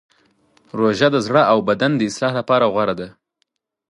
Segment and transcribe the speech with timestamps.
[0.79, 3.07] روژه د زړه او بدن د اصلاح لپاره غوره ده.